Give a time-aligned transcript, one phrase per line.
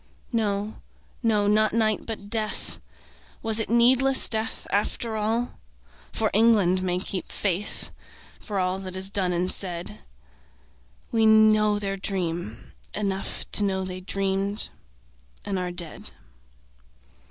[0.33, 0.77] No,
[1.21, 2.79] no, not night but death;
[3.43, 5.59] Was it needless death after all?
[6.11, 7.91] For England may keep faith
[8.39, 9.99] For all that is done and said.
[11.11, 14.69] We know their dream; enough To know they dreamed
[15.45, 16.09] and are dead.